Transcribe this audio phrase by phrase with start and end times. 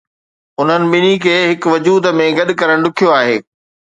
[0.61, 3.37] انهن ٻنهي کي هڪ وجود ۾ گڏ ڪرڻ ڏکيو آهي.